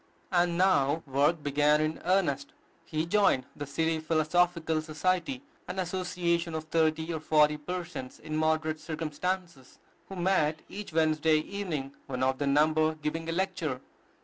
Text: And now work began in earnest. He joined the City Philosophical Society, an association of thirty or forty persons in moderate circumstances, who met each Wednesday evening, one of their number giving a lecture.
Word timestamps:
And 0.31 0.57
now 0.57 1.03
work 1.05 1.43
began 1.43 1.79
in 1.79 2.01
earnest. 2.05 2.53
He 2.85 3.05
joined 3.05 3.45
the 3.55 3.67
City 3.67 3.99
Philosophical 3.99 4.81
Society, 4.81 5.43
an 5.67 5.77
association 5.77 6.55
of 6.55 6.63
thirty 6.63 7.13
or 7.13 7.19
forty 7.19 7.55
persons 7.55 8.17
in 8.19 8.35
moderate 8.35 8.79
circumstances, 8.79 9.77
who 10.09 10.15
met 10.15 10.63
each 10.67 10.91
Wednesday 10.91 11.37
evening, 11.37 11.93
one 12.07 12.23
of 12.23 12.39
their 12.39 12.47
number 12.47 12.95
giving 12.95 13.29
a 13.29 13.31
lecture. 13.31 13.79